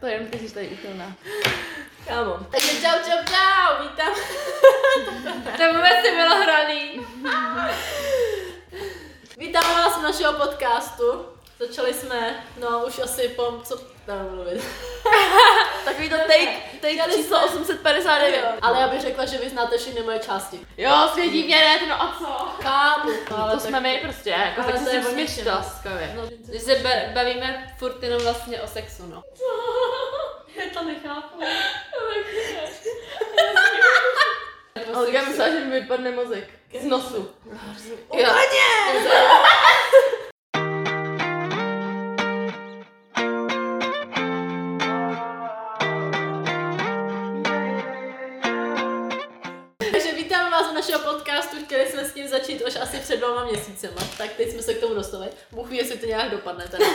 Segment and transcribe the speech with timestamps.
[0.00, 1.12] To jenom ty jsi tady uchylná.
[2.06, 2.38] Kámo.
[2.50, 4.14] Takže čau, čau, čau, vítám.
[5.56, 7.06] To vůbec nebylo hraný.
[9.38, 11.26] Vítáme vás u našeho podcastu.
[11.58, 14.64] Začali jsme, no už asi po, co, nevím mluvit.
[15.86, 16.48] Takový to take,
[16.80, 18.44] take číslo jsme- 859.
[18.62, 20.60] Ale já bych řekla, že vy znáte všechny moje části.
[20.76, 22.62] Jo, svědí mě hned, no a co?
[22.62, 24.78] Kámo, ale to jsme my prostě, jako tak o
[25.08, 25.44] směš ničem.
[25.44, 26.12] to laskavě.
[26.16, 29.22] No, se ba- bavíme furt jenom vlastně o sexu, no.
[30.56, 31.40] já to nechápu.
[34.94, 36.50] Ale já myslela, že mi vypadne mozek
[36.80, 37.30] z nosu.
[38.14, 38.28] Jo.
[53.32, 55.28] Dvěma měsícema, tak teď jsme se k tomu dostali.
[55.50, 56.86] Bůh ví, jestli to nějak dopadne teda.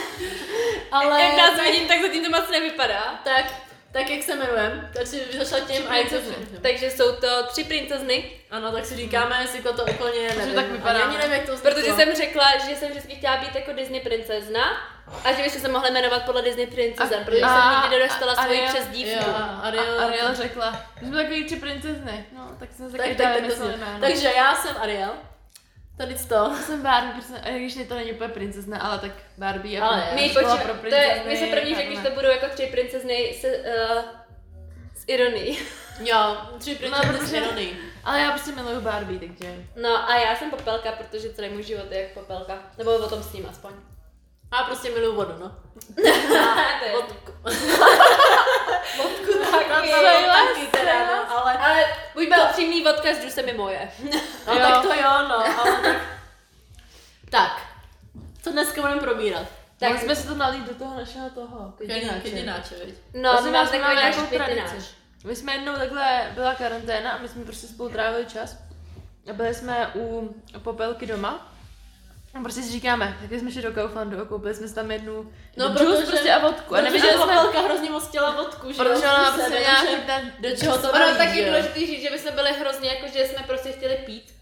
[0.92, 3.20] Ale Jak nás vidím, tak zatím to moc nevypadá.
[3.24, 3.44] tak,
[3.92, 6.20] tak jak se jmenujeme, tak si začala tím a jak se
[6.62, 10.54] Takže jsou to tři princezny, Ano, tak si říkáme, jestli to, to úplně nevím.
[10.54, 11.00] tak vypadá.
[11.02, 11.70] Ani nevím, jak to vzniklo.
[11.80, 14.62] protože jsem řekla, že jsem vždycky chtěla být jako Disney princezna
[15.24, 18.34] a že byste se mohli jmenovat podle Disney princezen, A- protože a- jsem nikdy nedostala
[18.34, 18.60] svoji.
[19.12, 22.26] Jo, a Ariel, A Ariel řekla, že jsme takový tři princezny.
[22.38, 24.00] No, tak jsem se tak, tak, tak.
[24.00, 25.10] Takže já jsem Ariel.
[25.96, 26.34] Tady to.
[26.34, 30.06] Já jsem Barbie, prostě, a když to není úplně princezna, ale tak Barbie jako Ale
[30.10, 30.14] je.
[30.14, 32.10] My, škola pro to je, princezny, my se první řekli, že takhle.
[32.10, 34.02] to budou jako tři princezny se, uh,
[34.94, 35.58] s ironií.
[36.00, 37.68] Jo, tři princezny No, no, protože- protože...
[38.04, 39.64] Ale já prostě miluju Barbie, takže...
[39.82, 42.58] No a já jsem popelka, protože celý můj život je jako popelka.
[42.78, 43.72] Nebo o tom s ním aspoň.
[44.52, 45.48] A prostě miluju vodu, no.
[45.94, 47.32] to Vodku.
[48.96, 51.58] Vodku tak, Taky, to je taky teda, no, ale...
[51.58, 53.90] Ale buďme upřímný, vodka s džusem je moje.
[54.46, 54.60] No Jo.
[54.60, 55.96] tak to jo, no, ale tak...
[57.30, 57.62] Tak,
[58.42, 59.46] co dneska budeme probírat?
[59.78, 61.72] Tak jsme si to nalít do toho našeho toho,
[62.22, 62.94] kedináče, viď?
[63.14, 64.94] No, my máme takový náš tradici.
[65.24, 68.56] My jsme jednou takhle, byla karanténa a my jsme prostě spolu trávili čas.
[69.30, 71.51] A byli jsme u popelky doma.
[72.34, 75.32] A prostě si říkáme, tak jsme šli do Kauflandu a koupili jsme si tam jednu
[75.56, 76.74] No, no, juice protože- prostě a vodku.
[76.76, 80.32] A neviděli jsme, Popelka hrozně moc chtěla vodku, že protože ona prostě že- ten...
[80.40, 81.46] Do čeho to Ono taky jo?
[81.46, 84.34] důležité říct, že my jsme byli hrozně jako, že jsme prostě chtěli pít.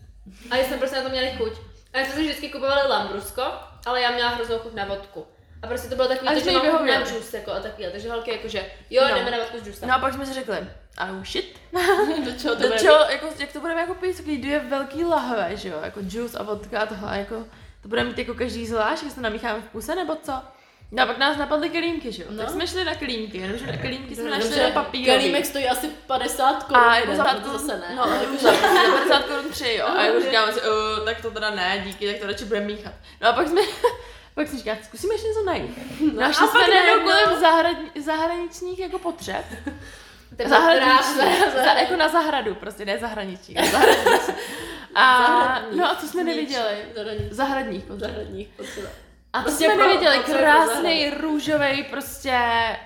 [0.50, 1.52] A že jsme prostě na to měli chuť.
[1.94, 3.42] A my jsme si vždycky kupovali lambrusko,
[3.86, 5.26] ale já měla hroznou chuť na vodku.
[5.62, 7.86] A prostě to bylo takový, A to, že mám na džus jako a takový.
[7.92, 9.14] Takže holky jakože, jo, No.
[9.14, 9.88] jdeme na vodku s džusem.
[9.88, 10.56] No a pak jsme si řekli,
[11.02, 11.60] oh shit,
[12.24, 12.78] Do čeho to do bude?
[12.80, 16.38] čeho, jako, jak to budeme jako pít, takový dvě velký lahve, že jo, jako juice
[16.38, 17.44] a vodka a tohle, jako,
[17.82, 20.32] to budeme mít jako každý zvlášť, že to namícháme v puse, nebo co?
[20.92, 22.38] No a pak nás napadly kelímky, že jo, No.
[22.38, 25.18] tak jsme šli na kelímky, jenomže na kelímky jsme našli na papírový.
[25.20, 26.82] Kelímek stojí asi 50 korun.
[26.82, 27.94] A jako jeden, za to zase ne.
[27.96, 29.86] No, jako za, za 50 korun tři, jo.
[29.86, 32.92] A jako říkáme si, "O, tak to teda ne, díky, tak to radši budeme míchat.
[33.20, 33.60] No a pak jsme,
[34.34, 35.78] pak jsem říkala, zkusíme ještě něco najít.
[36.14, 39.44] No, Našli a jsme najednou kolem zahrani, zahraničních jako potřeb.
[40.48, 41.14] Zahraniční,
[41.54, 44.34] za, jako na zahradu, prostě ne zahraničí, ale zahraniční.
[44.94, 46.76] A, no a co jsme neviděli?
[46.94, 47.32] Zahradních.
[47.32, 48.10] Zahradních potřeb.
[48.10, 48.88] Zahradních potřeba.
[49.32, 52.38] A to Prostě jsme pro- neviděli, krásný růžový prostě,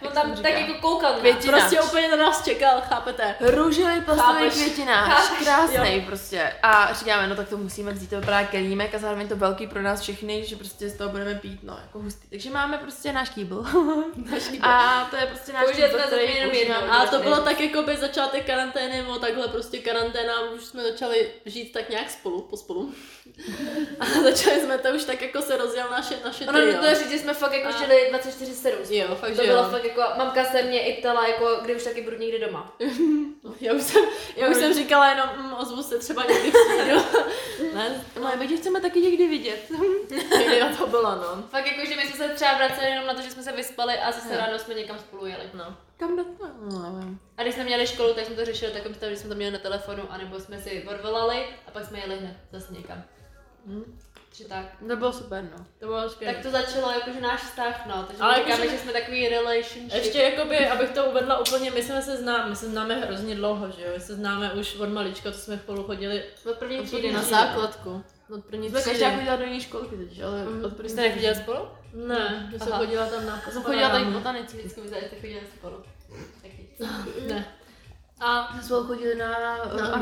[0.02, 1.18] No tam tak jako koukal na.
[1.18, 1.60] Květináč.
[1.60, 3.34] Prostě úplně na nás čekal, chápete?
[3.40, 4.54] Růžový plastový Chápeš,
[5.44, 6.52] krásný prostě.
[6.62, 9.82] A říkáme, no tak to musíme vzít, to vypadá kelímek a zároveň to velký pro
[9.82, 12.28] nás všechny, že prostě z toho budeme pít, no jako hustý.
[12.28, 13.64] Takže máme prostě náš kýbl.
[14.62, 17.24] a to je prostě náš Použijete kýbl, to zatím jenom používáme A to prostě.
[17.24, 21.88] bylo tak jako by začátek karantény, nebo takhle prostě karanténa, už jsme začali žít tak
[21.88, 22.92] nějak spolu, pospolu.
[24.00, 26.72] A začali jsme to už tak jako se rozjel naše, naše Ono trio.
[26.72, 28.70] nutno říct, že jsme fakt jako žili 24-7.
[28.90, 29.68] Jo, fakt, To bylo jo.
[29.70, 32.72] fakt jako, mamka se mě i ptala, jako, kdy už taky budu někdy doma.
[33.60, 34.02] Já už jsem,
[34.36, 38.56] já už jsem říkala jenom, mm, ozvu se třeba někdy v ne, No, my tě
[38.56, 39.70] chceme taky někdy vidět.
[40.58, 41.42] jo, to bylo, no.
[41.50, 43.94] Fakt jako, že my jsme se třeba vraceli jenom na to, že jsme se vyspali
[43.98, 45.44] a zase ráno jsme někam spolu jeli.
[45.54, 45.76] no.
[45.98, 46.24] Kam do?
[46.70, 47.20] No, nevím.
[47.36, 49.52] A když jsme měli školu, tak jsme to řešili takovým stavem, že jsme to měli
[49.52, 53.02] na telefonu, anebo jsme si odvolali a pak jsme jeli hned zase někam.
[53.66, 53.98] Hm.
[54.36, 54.64] Či tak.
[54.88, 55.66] To bylo super, no.
[55.80, 56.34] To bylo skvělé.
[56.34, 58.02] Tak to začalo jakože náš vztah, no.
[58.06, 59.92] Takže Ale říkáme, jakože- že jsme takový relationship.
[60.04, 63.70] Ještě jakoby, abych to uvedla úplně, my jsme se známe, my se známe hrozně dlouho,
[63.70, 66.82] že jo, my se známe už od malička, to jsme spolu chodili od první od
[66.86, 68.04] třídy první na na základku.
[68.34, 68.98] Od první Jsme třídy.
[69.00, 70.64] každá chodila do jiné školky teď, ale Mhm.
[70.64, 71.68] od první jste nechodili spolu?
[71.94, 74.18] Ne, já jsem chodila tam na Já jsem chodila tady panorámu.
[74.18, 74.56] botanicky.
[74.58, 75.76] Vždycky mi že jste chodili spolu.
[76.42, 76.68] Taky.
[77.28, 77.54] Ne.
[78.20, 79.98] A Jsme spolu chodili na, Na na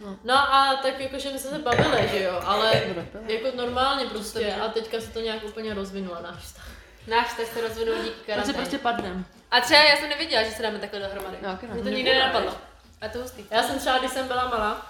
[0.00, 0.18] angličtinu.
[0.24, 2.82] No a tak jakože my jsme se bavili, že jo, ale
[3.26, 6.68] jako normálně prostě a teďka se to nějak úplně rozvinulo náš vztah.
[7.06, 8.54] Náš vztah se rozvinul díky Takže karanténě.
[8.54, 9.24] prostě padnem.
[9.50, 11.36] A třeba já jsem nevěděla, že se dáme takhle dohromady.
[11.42, 11.74] No, taky ne.
[11.74, 12.54] Mě to nikdy nenapadlo.
[13.00, 13.44] A to hustý.
[13.50, 14.86] Já jsem třeba, když jsem byla malá,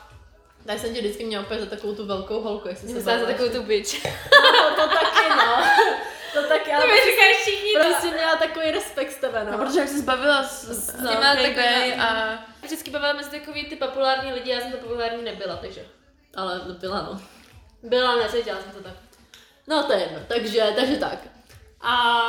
[0.66, 3.26] tak jsem tě vždycky měla opět za takovou tu velkou holku, jak jsi se za
[3.26, 4.04] takovou tu bitch.
[4.52, 5.64] No, to, to taky, no.
[6.64, 7.80] To taky, To ale mi říkají všichni to.
[7.84, 9.58] prostě měla takový respekt z tebe, No, no.
[9.64, 12.38] protože jak jsi zbavila s, s, s těma těma takovýma- a...
[12.62, 15.86] Vždycky bavila mezi takový ty populární lidi, já jsem to populární nebyla, takže.
[16.36, 17.20] Ale byla, no.
[17.82, 18.92] Byla, necítila jsem to tak.
[19.66, 21.18] No to je jedno, takže, takže tak.
[21.80, 22.20] A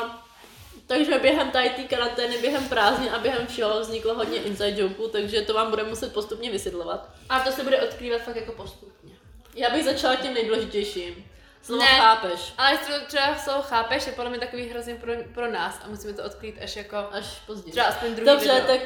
[0.88, 5.42] takže během tady té karantény, během prázdnin a během všeho vzniklo hodně inside jokeů, takže
[5.42, 7.10] to vám budeme muset postupně vysvětlovat.
[7.30, 9.12] A to se bude odkrývat fakt jako postupně.
[9.56, 11.25] Já bych začala tím nejdůležitějším.
[11.61, 11.87] Slovo Ne.
[11.87, 12.53] chápeš.
[12.57, 16.23] Ale třeba slovo chápeš, je podle mě takový hrozně pro, pro nás a musíme to
[16.23, 17.71] odkrýt až jako Až později.
[17.71, 18.67] třeba aspoň druhý Dobře, video.
[18.67, 18.79] tak,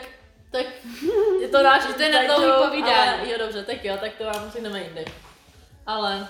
[0.51, 0.66] tak
[1.42, 3.19] je to náš to je na dlouhý povídání.
[3.19, 5.06] ale- Jo, dobře, tak jo, tak to vám řekneme jindy.
[5.88, 6.27] Ale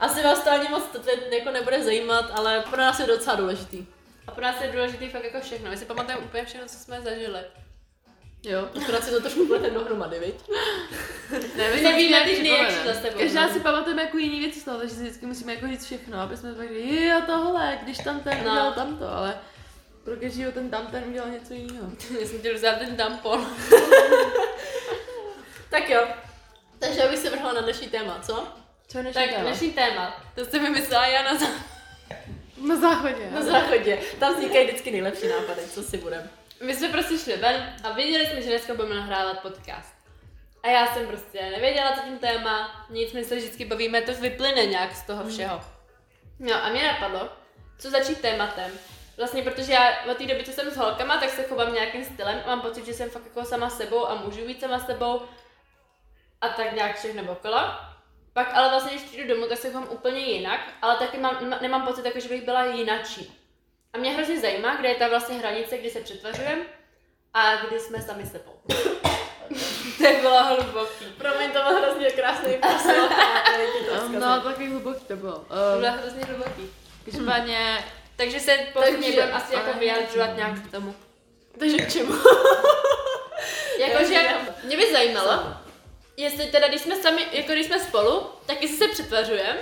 [0.00, 0.98] asi vás to ani moc to
[1.34, 3.86] jako nebude zajímat, ale pro nás je docela důležitý.
[4.26, 5.70] A pro nás je důležitý fakt jako všechno.
[5.70, 7.40] My si pamatujeme úplně všechno, co jsme zažili.
[8.44, 10.34] Jo, akorát si to trošku plete dohromady, viď?
[11.56, 13.02] Ne, my Nevíme si ty dny, jak šli za nepřipomeneme.
[13.02, 13.52] sebou, Každá no.
[13.52, 16.36] si pamatujeme jako jiný věci z toho, takže si vždycky musíme jako říct všechno, aby
[16.36, 18.40] jsme řekli, jo tohle, když tam ten No.
[18.50, 19.38] udělal tamto, ale
[20.04, 21.86] pro každýho ten tam ten udělal něco jiného.
[22.20, 23.46] Já jsem chtěl vzát ten tampon.
[25.70, 26.06] Tak jo.
[26.78, 28.48] Takže já bych se vrhla na dnešní téma, co?
[28.88, 30.24] Co než Tak dnešní téma.
[30.34, 31.62] To jsi vymyslela já na, zá-
[32.68, 33.30] Na záchodě.
[33.30, 33.98] Na záchodě.
[34.18, 36.30] Tam vznikají vždycky nejlepší nápady, co si budem.
[36.62, 39.94] My jsme prostě šli ven a věděli jsme, že dneska budeme nahrávat podcast.
[40.62, 44.66] A já jsem prostě nevěděla, co tím téma, nic, my se vždycky bavíme, to vyplyne
[44.66, 45.60] nějak z toho všeho.
[46.38, 47.28] No a mě napadlo,
[47.78, 48.72] co začít tématem.
[49.16, 52.42] Vlastně, protože já od té doby, co jsem s holkama, tak se chovám nějakým stylem
[52.44, 55.22] a mám pocit, že jsem fakt jako sama sebou a můžu být sama sebou
[56.40, 57.58] a tak nějak všechno okolo.
[58.32, 61.86] Pak ale vlastně, když přijdu domů, tak se chovám úplně jinak, ale taky mám, nemám
[61.86, 63.41] pocit, jako, že bych byla jinačí.
[63.92, 66.62] A mě hrozně zajímá, kde je ta vlastně hranice, kdy se přetvařujeme
[67.34, 68.60] a kdy jsme sami sebou.
[69.98, 71.04] to bylo hluboký.
[71.18, 73.12] Promiň, to byl hrozně krásný poslov.
[74.08, 75.32] No, takový hluboký to bylo.
[75.38, 76.70] To bylo hrozně hluboký.
[77.04, 77.84] každopádně,
[78.16, 80.94] Takže se Takže- budeme asi jako vyjadřovat nějak k tomu.
[81.58, 82.14] Takže k čemu?
[83.78, 84.28] Jakože
[84.64, 85.56] mě by zajímalo,
[86.16, 89.58] jestli teda, když jsme sami, jako když jsme spolu, tak jestli se přetvařujeme,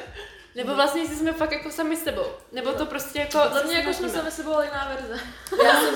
[0.54, 2.24] nebo vlastně jestli jsme fakt jako sami sebou.
[2.52, 3.38] Nebo to prostě jako...
[3.54, 5.20] za mě jako jsme sami sebou ale jiná verze.
[5.64, 5.94] Já jsem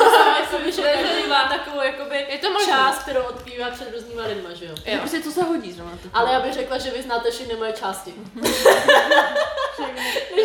[0.72, 1.28] že To je každý možný.
[1.28, 2.68] má takovou jakoby, Je to možný.
[2.72, 4.74] část, kterou odkrývá před různýma lidma, že jo?
[4.84, 4.98] Jo.
[4.98, 5.92] Prostě co se hodí zrovna.
[6.02, 6.08] to.
[6.12, 8.14] Ale já bych řekla, že vy znáte všechny moje části.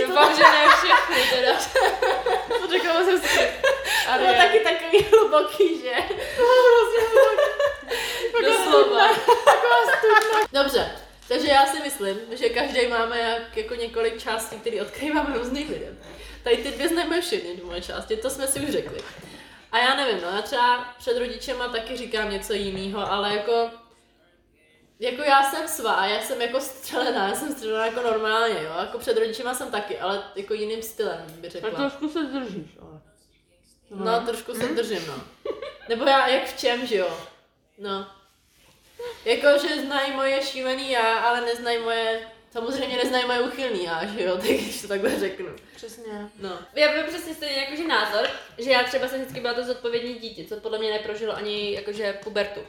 [0.07, 1.53] Doufám, že ne všechny teda.
[2.61, 3.47] to řekla jsem si.
[4.13, 5.93] To bylo taky takový hluboký, že?
[8.45, 9.09] Doslova.
[10.53, 10.91] Dobře,
[11.29, 15.99] takže já si myslím, že každý máme jak, jako několik částí, které odkrýváme různým lidem.
[16.43, 18.99] Tady ty dvě známe všechny moje části, to jsme si už řekli.
[19.71, 23.69] A já nevím, no, já třeba před rodičema taky říkám něco jiného, ale jako
[24.99, 28.97] jako já jsem svá, já jsem jako střelená, já jsem střelená jako normálně, jo, jako
[28.97, 31.69] před rodičema jsem taky, ale jako jiným stylem, bych řekla.
[31.69, 33.01] trošku se držíš, ale.
[33.89, 35.23] No, trošku se držím, no.
[35.89, 37.17] Nebo já, jak v čem, že jo?
[37.77, 38.07] No.
[39.25, 44.23] Jako, že znají moje šílený já, ale neznají moje, samozřejmě neznají moje uchylný já, že
[44.23, 45.47] jo, tak když to takhle řeknu.
[45.75, 46.29] Přesně.
[46.39, 46.59] No.
[46.75, 50.45] Já mám přesně stejný jakože názor, že já třeba jsem vždycky byla to zodpovědní dítě,
[50.45, 52.59] co podle mě neprožilo ani jakože pubertu.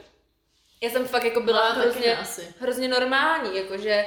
[0.81, 2.53] Já jsem fakt jako byla No, hrozně, asi.
[2.59, 4.05] hrozně normální, jakože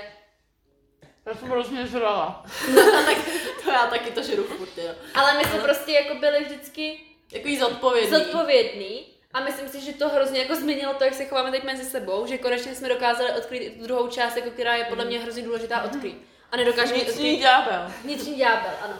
[1.26, 2.46] Já jsem hrozně žrala.
[3.64, 4.94] To já taky to žeru furt, jo.
[5.14, 7.00] Ale my jsme prostě jako byli vždycky
[7.32, 8.10] Takový zodpovědný.
[8.10, 11.84] zodpovědní a myslím si, že to hrozně jako změnilo to, jak se chováme teď mezi
[11.84, 15.18] sebou, že konečně jsme dokázali odkrýt i tu druhou část, jako která je podle mě
[15.20, 16.22] hrozně důležitá odkrýt.
[16.52, 17.92] A nedokážeme Vnitřní ďábel.
[18.04, 18.94] Vnitřní ďábel, ano.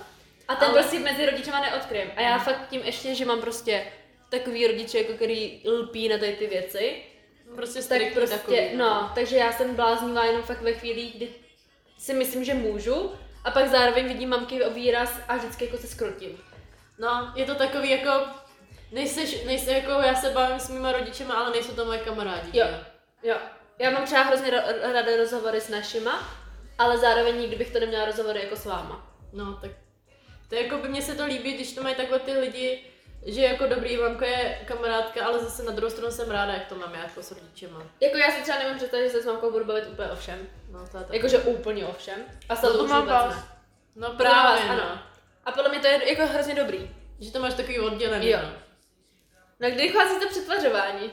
[0.49, 2.11] A ten Ale- prostě mezi rodičema neodkryjem.
[2.17, 3.87] A já fakt tím ještě, že mám prostě
[4.29, 6.97] takový rodiče, jako který lpí na tady ty věci,
[7.57, 8.59] Prostě tak prostě, takový.
[8.77, 11.29] no, takže já jsem bláznivá jenom fakt ve chvílích, kdy
[11.99, 13.13] si myslím, že můžu,
[13.45, 16.39] a pak zároveň vidím mamky o výraz a vždycky jako se skrotím.
[16.99, 18.11] No, je to takový jako,
[18.95, 22.59] nejseš, nejsi jako, já se bavím s mýma rodičema, ale nejsou to moje kamarádi.
[22.59, 22.67] Jo.
[23.23, 23.37] Jo.
[23.79, 26.29] Já mám třeba hrozně ro- ráda rozhovory s našima,
[26.79, 29.15] ale zároveň nikdy bych to neměla rozhovory jako s váma.
[29.33, 29.71] No, tak
[30.49, 32.85] to je jako by mně se to líbí, když to mají takhle ty lidi,
[33.27, 36.75] že jako dobrý, mamka je kamarádka, ale zase na druhou stranu jsem ráda, jak to
[36.75, 37.83] mám já jako s rodičema.
[38.01, 40.39] Jako já si třeba nemůžu představit, že se s mamkou budu bavit úplně o všem.
[40.71, 41.05] No, to je.
[41.11, 42.19] Jakože úplně o všem.
[42.49, 43.35] A No to to už má vůbec vás.
[43.35, 43.43] ne.
[43.97, 44.83] No má vás, právě, ano.
[44.95, 44.99] no.
[45.45, 46.91] A podle mě to je jako hrozně dobrý.
[47.21, 48.39] Že to máš takový oddělený, Jo.
[48.43, 48.49] no.
[49.61, 51.11] No kdy dochází to přetvařování?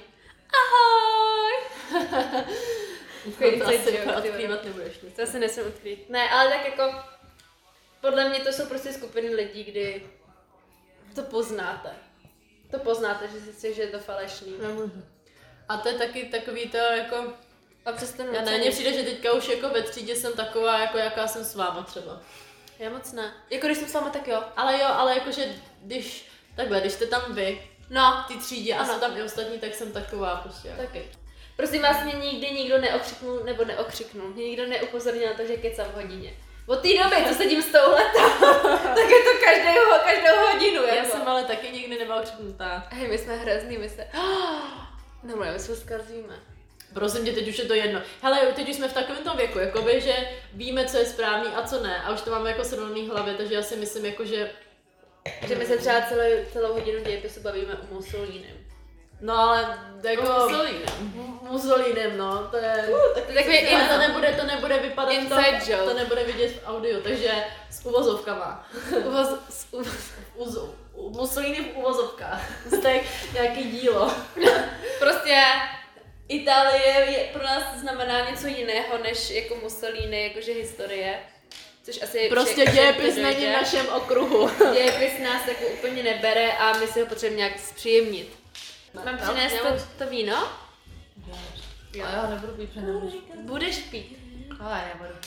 [0.54, 1.52] Ahoj!
[3.24, 5.16] Takový No, to asi odkrývat nebudeš nic.
[5.16, 6.10] To se nesmím odkrýt.
[6.10, 6.96] Ne, ale tak jako,
[8.02, 10.04] podle mě to jsou prostě skupiny lidí, kdy
[11.16, 11.90] to poznáte.
[12.72, 14.54] To poznáte, že si že je to falešný.
[15.70, 17.34] A to je taky takový to jako,
[17.86, 20.98] A přesto já na ně přijde, že teďka už jako ve třídě jsem taková, jako
[20.98, 22.22] jaká jsem s váma třeba.
[22.80, 23.34] Já moc ne.
[23.50, 24.44] Jako když jsem s váma, tak jo.
[24.56, 28.94] Ale jo, ale jakože když, takhle, když jste tam vy, No, ty třídě a Ano.
[28.94, 30.70] jsou tam i ostatní, tak jsem taková prostě.
[30.78, 31.04] taky.
[31.56, 35.86] Prosím vás, mě nikdy nikdo neokřiknul, nebo neokřiknul, mě nikdo neupozornil na to, že kecám
[35.86, 36.34] v hodině.
[36.68, 38.04] Od té doby, co sedím s touhle,
[38.84, 40.84] tak je to každou, každou hodinu.
[40.84, 41.12] Já Jako.
[41.12, 42.88] jsem ale taky nikdy nebyla křiknutá.
[42.90, 44.08] Hej, my jsme hrozný, my se...
[45.24, 46.40] No, my se zkazíme.
[46.94, 48.02] Prosím tě, teď už je to jedno.
[48.22, 50.16] Hele, teď už jsme v takovém tom věku, jakoby, že
[50.54, 52.02] víme, co je správný a co ne.
[52.04, 54.52] A už to máme jako srovnaný hlavě, takže já si myslím, jako, že
[55.48, 56.22] Že my se třeba celou,
[56.54, 58.58] celou hodinu dějepisu bavíme o Mussolínem.
[59.22, 60.22] No ale jako...
[60.24, 60.84] Mussolínem.
[61.00, 62.90] M- Mussolínem, no, to je...
[63.16, 63.58] tak to takový
[63.92, 65.84] to nebude, to nebude vypadat Inside to, joke.
[65.84, 67.32] to nebude vidět v audiu, takže
[67.72, 68.70] s uvozovkama.
[69.06, 70.12] Uvoz, s, uvoz.
[70.36, 70.58] Uz,
[70.94, 72.52] u- Mussolini v uvozovkách.
[72.68, 73.00] Jste
[73.34, 74.12] nějaký dílo.
[75.00, 75.44] Prostě
[76.28, 81.20] Itálie je, pro nás znamená něco jiného, než jako Mussolini, jakože historie.
[81.84, 84.50] Což asi Prostě dějepis není v našem okruhu.
[84.74, 88.40] Dějepis nás jako úplně nebere a my si ho potřebujeme nějak zpříjemnit.
[88.94, 90.48] Mám No, přinést to, to víno?
[92.04, 93.12] A já nebudu pít přenám.
[93.36, 94.21] Budeš pít.
[94.66, 94.82] Ale.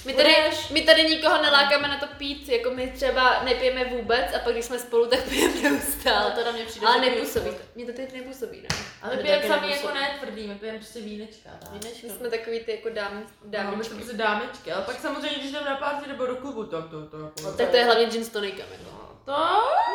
[0.07, 0.35] My tady,
[0.71, 4.64] my tady nikoho nelákáme na to pít, jako my třeba nepijeme vůbec a pak když
[4.64, 6.31] jsme spolu, tak pijeme Ale neustále.
[6.31, 6.87] to na mě přijde.
[6.87, 7.57] Ale nepůsobí to.
[7.75, 8.69] Mně to teď nepůsobí, ne?
[9.03, 11.50] Ale My pijeme sami jako ne tvrdý, my pijeme prostě vínečka.
[11.61, 11.73] tak.
[11.73, 12.09] My Vínečko.
[12.19, 13.26] jsme takový ty jako dám,
[13.64, 16.64] No, my jsme prostě dámečky, ale pak samozřejmě, když jdeme na party nebo do klubu,
[16.64, 19.14] tak to, to, to, Tak to je hlavně gin s tonicem, jako.
[19.25, 19.33] to,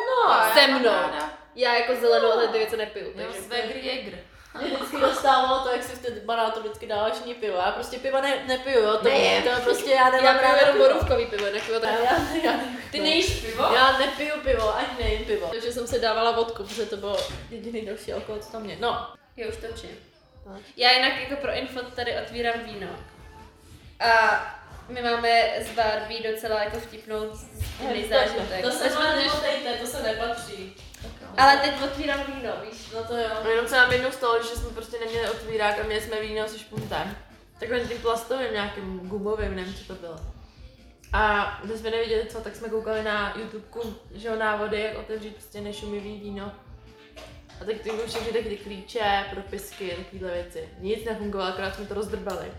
[0.08, 0.90] no, Se mnou.
[1.54, 3.40] Já jako zelenou ale ty věci nepiju, Jo, takže...
[3.42, 4.18] Swagger Jäger.
[4.58, 7.56] Mě vždycky dostávalo to, jak si v té barátu vždycky dáváš mě pivo.
[7.56, 8.96] Já prostě piva ne, nepiju, jo.
[8.98, 9.42] To, Ne.
[9.42, 10.88] to prostě já nemám Já piju ráda jenom pivo.
[10.88, 11.90] borůvkový pivo, Já, tak...
[12.04, 12.18] já,
[12.52, 13.62] já, Ty nejíš pivo?
[13.74, 15.46] já nepiju pivo, ani nejím pivo.
[15.50, 17.16] Takže jsem se dávala vodku, protože to bylo
[17.50, 18.76] jediný další alkohol, co tam je.
[18.80, 19.90] No, Já už točím.
[20.44, 20.60] Tak.
[20.76, 22.86] Já jinak jako pro info tady otvírám víno.
[24.00, 24.40] A
[24.88, 28.62] my máme z Barbie docela jako vtipnou vtipný zážitek.
[28.62, 28.84] to se
[29.16, 30.76] neštejte, to se nepatří.
[31.36, 32.90] Ale teď otvírám víno, víš?
[32.94, 33.28] No to jo.
[33.44, 36.48] No jenom se nám jednou stalo, že jsme prostě neměli otvírák a měli jsme víno
[36.48, 37.16] se špuntem.
[37.60, 40.16] Takovým tím plastovým nějakým gumovým, nevím, co to bylo.
[41.12, 45.34] A když jsme nevěděli co, tak jsme koukali na YouTubeku, že jo, návody, jak otevřít
[45.34, 46.52] prostě nešumivý víno.
[47.60, 50.68] A tak ty všechny taky ty klíče, propisky, takovéhle věci.
[50.78, 52.52] Nic nefungovalo, akorát jsme to rozdrbali.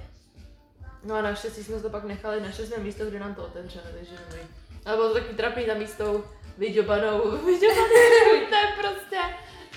[1.03, 4.11] No a naštěstí jsme to pak nechali, našli jsme místo, kde nám to otevřeli, takže
[4.25, 4.41] dobrý.
[4.85, 6.23] Ale bylo to takový trapný tam místou
[6.57, 9.17] vyďobanou, vyďobanou, víte, prostě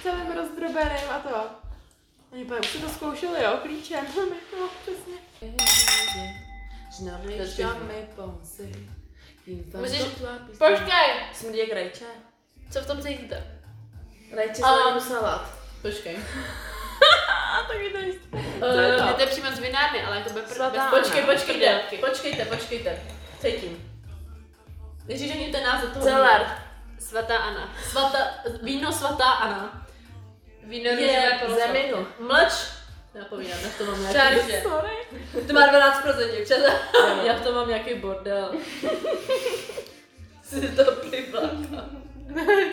[0.03, 1.47] celým rozdrobeným a to.
[2.33, 4.07] Oni pak už si to zkoušeli, jo, klíčem.
[4.61, 5.15] No, přesně.
[9.81, 10.03] Můžeš-
[10.59, 11.07] Počkej!
[11.33, 12.05] Smrdí jak rajče.
[12.71, 13.61] Co v tom cítíte?
[14.37, 15.51] Rajče A- slaninu salát.
[15.83, 16.17] Počkej.
[17.55, 18.29] A taky to jistě.
[18.33, 23.03] Uh, je to přímo z vinárny, ale jako bez, Svatá bez Počkej, počkejte, počkejte, počkejte.
[23.41, 24.01] Cítím.
[25.09, 26.64] Ježíš, ani ten název toho Celer.
[27.05, 27.75] Svatá Anna.
[27.91, 28.19] Svata,
[28.63, 29.87] víno svatá Anna.
[30.63, 31.41] Víno Je.
[31.49, 32.07] Zeminu.
[32.19, 32.53] Mlč.
[33.15, 34.53] Já povídám, já v tom mám nějaký...
[34.63, 34.97] Sorry.
[35.47, 36.73] To má 12%, děvčata.
[37.25, 38.55] Já v tom mám nějaký bordel.
[40.43, 41.41] Si to plivla.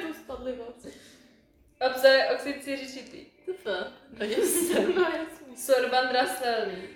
[0.07, 0.87] to spadly moc.
[1.91, 2.67] Obsahuje oxid.
[4.19, 5.55] No jasný.
[5.57, 6.87] Sorban draselný.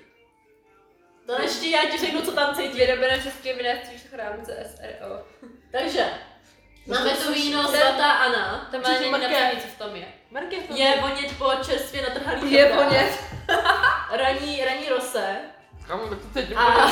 [1.25, 2.77] To ještě já ti řeknu, co tam cítím.
[2.77, 5.25] Vyrobené české vinařství v chrámce SRO.
[5.71, 6.05] Takže,
[6.87, 8.67] máme tu víno Ten- svatá Anna.
[8.71, 9.11] Tam má mrkev.
[9.11, 10.05] napsaný, co v tom je.
[10.31, 13.11] Mrkev to Je vonět po čerstvě natrhaných Je vonět.
[14.11, 15.35] Raní, raní rose.
[15.87, 16.91] Kamu, tak to teď A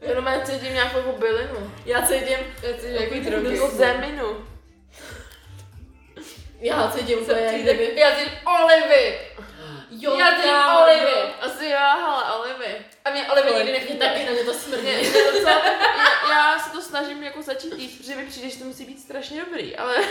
[0.00, 1.72] Jenom já cítím nějakou bylinu.
[1.84, 3.48] já cítím, Já cítím jaký drogy.
[3.48, 4.46] Nebo zeminu.
[6.60, 7.92] já cítím úplně, jak kdyby...
[8.00, 9.18] Já cítím olivy.
[9.90, 11.14] Jo, Já cítím kámo, olivy.
[11.40, 12.74] Asi jo, hele, olivy.
[13.04, 14.12] A mě olivy nikdy Mě nechutnaly.
[14.12, 14.82] taky na mě to smrdí.
[14.82, 15.50] Mě, mě docela,
[16.30, 19.00] já, já se to snažím jako začít jíst, protože mi přijde, že to musí být
[19.00, 19.96] strašně dobrý, ale...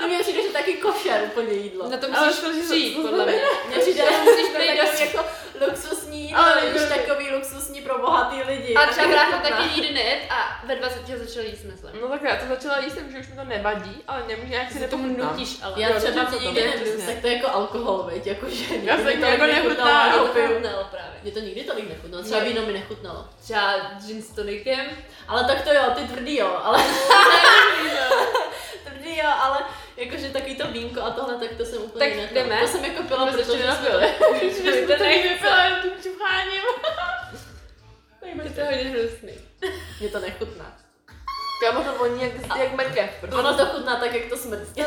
[0.00, 1.88] To mě přijde, že taky košer úplně jídlo.
[1.90, 3.40] Na to Ale musíš to, přijít, to- to podle mě.
[3.68, 5.28] Mně přijde, že musíš přijít do- jako
[5.60, 8.74] luxusní, Ale ale jako- takový luxusní pro bohatý lidi.
[8.74, 11.90] A Tak třeba brácha taky nikdy nejet a ve 20 ho začal jíst, myslím.
[12.00, 14.78] No tak já to začala jíst, takže už mi to nevadí, ale nemůžu nějak si
[14.78, 15.74] Ty tomu nutíš, ale.
[15.76, 17.06] Já třeba to nikdy přesně.
[17.06, 20.42] tak to je jako alkohol, veď, jakože Já se mi to jako nechutnalo, nechutná.
[20.48, 21.10] Nechutnalo právě.
[21.22, 23.24] Mě to nikdy tolik nechutnalo, třeba víno mi nechutnalo.
[23.42, 23.76] Třeba
[24.06, 24.86] gin s tonikem.
[25.28, 26.78] Ale tak to jo, ty tvrdý jo, ale...
[28.84, 29.58] tvrdý jo, ale
[30.00, 32.28] jakože takový to vínko a tohle, tak to jsem úplně Tak ne.
[32.32, 32.60] jdeme.
[32.60, 33.76] To jsem jako pila, protože jsme...
[34.40, 36.62] To jsme to nevypila, jen tím čucháním.
[38.22, 39.32] Je to hodně hnusný.
[40.00, 40.76] Mě to nechutná.
[41.64, 43.10] Kámo to voní jak, jak mrkev.
[43.20, 43.36] prostě.
[43.36, 44.72] Ono to chutná tak, jak to smrdí.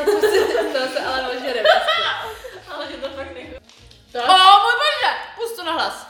[0.72, 1.62] To se ale ožere.
[2.74, 3.60] ale že to fakt nechutná.
[4.24, 5.14] O můj bože!
[5.36, 6.06] Pust to na hlas.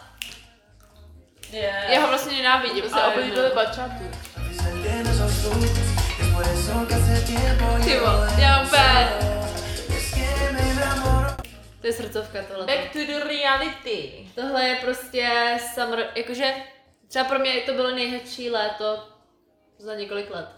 [1.51, 1.75] Je.
[1.89, 2.83] Já ho vlastně nenávidím.
[2.83, 3.55] To se ale oblíbili no.
[6.73, 7.35] Bačky.
[7.35, 7.85] bachatu.
[7.85, 9.35] Ty vole, já úplně...
[11.81, 12.67] To je srdcovka tohle.
[12.67, 14.29] Back to the reality.
[14.35, 16.55] Tohle je prostě summer, jakože
[17.09, 19.09] třeba pro mě to bylo nejhezčí léto
[19.79, 20.49] za několik let.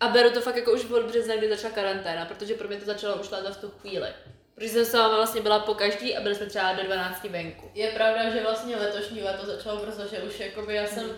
[0.00, 2.84] A beru to fakt jako už od března, kdy začala karanténa, protože pro mě to
[2.84, 4.08] začalo už léto v tu chvíli.
[4.54, 7.70] Protože jsem sama vlastně byla po každý a byli jsme třeba do 12 venku.
[7.74, 11.08] Je pravda, že vlastně letošní léto začalo brzo, že už jakoby já jsem...
[11.08, 11.14] Já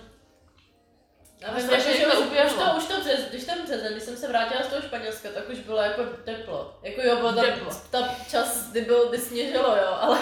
[1.47, 4.03] vím, strašně jako, že rychle už, už to, už to břez, když ten březen, když
[4.05, 6.79] jsem se vrátila z toho Španělska, tak už bylo jako teplo.
[6.83, 7.71] Jako jo, bylo tam Teplo.
[7.91, 10.19] ta čas, kdy, byl, kdy sněžilo, jo, ale,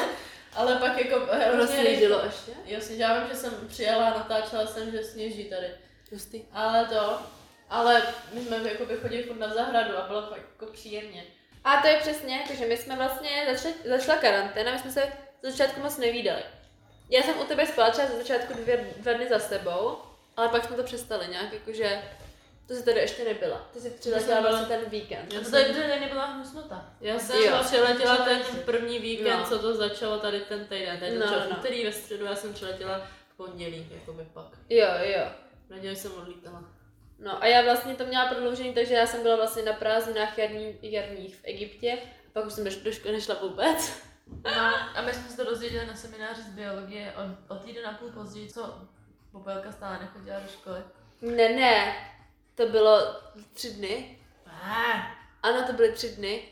[0.55, 1.77] ale pak jako hrozně.
[1.77, 2.53] Rozsněžilo ještě?
[2.65, 5.67] Jo, sněž, já vím, že jsem přijela a natáčela jsem, že sněží tady.
[6.13, 6.43] Hustý.
[6.53, 7.19] Ale to,
[7.71, 11.25] ale my jsme jakoby chodili furt na zahradu a bylo fakt jako příjemně.
[11.65, 15.51] A to je přesně, takže my jsme vlastně začali, začala karanténa, my jsme se za
[15.51, 16.43] začátku moc nevídali.
[17.11, 19.99] Já jsem u tebe spala třeba za začátku dvě, dva dny za sebou,
[20.37, 22.03] ale pak jsme to přestali nějak, jakože
[22.67, 23.69] to se tady ještě nebyla.
[23.73, 25.33] Ty jsi přiletěla jsem vlastně ten víkend.
[25.33, 26.91] Já To jsem- tady tady nebyla hnusnota.
[27.01, 27.59] Já jsem Jo.
[27.65, 29.45] přiletěla ten první víkend, No.
[29.49, 31.01] co to začalo tady ten týden.
[31.01, 31.57] Tady No, no.
[31.59, 32.99] úterý ve středu, já jsem přiletěla
[33.33, 34.47] v pondělí, jako by pak.
[34.71, 35.25] Jo, jo.
[35.67, 36.65] V neděli jsem odlítala.
[37.19, 40.79] No a já vlastně to měla prodloužený, takže já jsem byla vlastně na prázdninách jarní,
[40.83, 41.93] jarních v Egyptě,
[42.29, 43.93] a pak už jsem do, do školy nešla vůbec.
[44.45, 44.51] No,
[44.95, 48.11] a my jsme se to dozvěděli na semináři z biologie o, o týden a půl
[48.11, 48.75] později, co
[49.37, 50.81] Popelka stále nechodila do školy.
[51.21, 51.97] Ne, ne,
[52.55, 53.01] to bylo
[53.53, 54.19] tři dny.
[54.47, 56.43] Ne, Ano, to byly tři dny.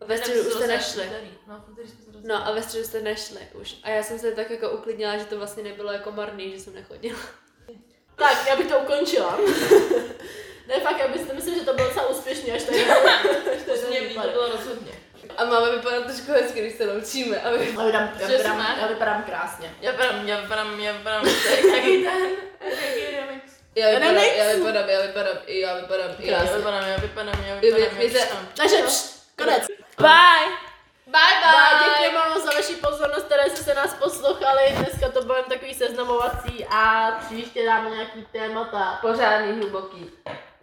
[0.00, 1.10] A ve středu už jste nešli.
[1.46, 1.64] No.
[2.22, 3.76] No a ve středu jste nešli už.
[3.82, 6.74] A já jsem se tak jako uklidnila, že to vlastně nebylo jako marný, že jsem
[6.74, 7.18] nechodila.
[8.16, 9.38] Tak, já bych to ukončila.
[10.68, 12.78] ne, fakt, já bych, myslím, že to bylo docela úspěšný, až tady.
[13.88, 14.92] Mě to bylo rozhodně.
[15.36, 17.40] A máme vypadat trošku hezky, když se naučíme.
[17.40, 17.54] Aby...
[17.56, 19.74] Já vypadám, já vypadám, já vypadám krásně.
[19.80, 21.26] Já vypadám, já vypadám, já vypadám,
[21.74, 23.52] jaký ten, jaký remix.
[23.76, 26.56] Já vypadám, já vypadám, já vypadám, i já vypadám, i já Já jsem.
[26.56, 28.48] vypadám, já vypadám, já Vy- vypadám.
[28.56, 29.66] Takže, pšt, konec.
[29.98, 30.48] Bye!
[31.06, 34.62] Bye Tak, děkujeme vám za vaši pozornost, které jste se nás poslouchali.
[34.76, 38.98] Dneska to jen takový seznamovací a příště dáme nějaký témata.
[39.00, 40.10] Pořádný, hluboký.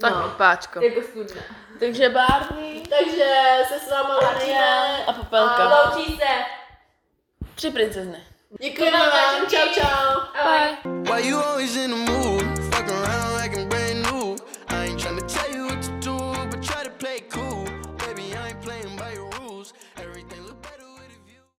[0.01, 0.29] Tak, No.
[0.37, 0.81] páčko.
[0.81, 1.41] Jako studna.
[1.79, 3.25] Takže Barney Takže
[3.67, 5.05] se s váma loučíme.
[5.07, 5.53] a Popelka.
[5.55, 6.27] A- Loučí se.
[7.55, 8.23] Tři princezny.
[8.61, 9.35] Děkujeme vám.
[9.49, 10.21] Čau, čau.
[10.41, 10.77] Ahoj.
[10.85, 12.43] Why you always in the mood?
[12.75, 13.40] Fuck around